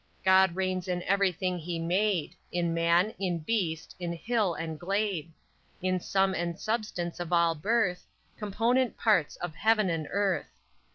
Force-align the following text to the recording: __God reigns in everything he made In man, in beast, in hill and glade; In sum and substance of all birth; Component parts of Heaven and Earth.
__God 0.25 0.55
reigns 0.55 0.87
in 0.87 1.03
everything 1.03 1.59
he 1.59 1.77
made 1.77 2.33
In 2.51 2.73
man, 2.73 3.13
in 3.19 3.37
beast, 3.37 3.95
in 3.99 4.13
hill 4.13 4.55
and 4.55 4.79
glade; 4.79 5.31
In 5.79 5.99
sum 5.99 6.33
and 6.33 6.59
substance 6.59 7.19
of 7.19 7.31
all 7.31 7.53
birth; 7.53 8.03
Component 8.35 8.97
parts 8.97 9.35
of 9.35 9.53
Heaven 9.53 9.91
and 9.91 10.07
Earth. 10.09 10.47